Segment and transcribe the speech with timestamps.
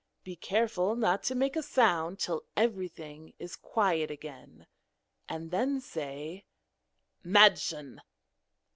[0.23, 4.65] Be careful not to make a sound till everything is quiet again,
[5.29, 6.43] and then say
[7.23, 8.01] "Madschun!"